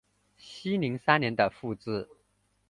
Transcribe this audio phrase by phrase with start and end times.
[0.35, 2.07] 熙宁三年复置。